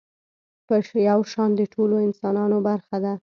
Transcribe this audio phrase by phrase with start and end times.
[0.67, 0.75] په
[1.09, 3.13] يو شان د ټولو انسانانو برخه ده.